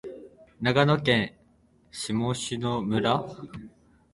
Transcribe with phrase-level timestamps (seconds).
[0.59, 1.35] 長野県
[1.91, 3.23] 下條村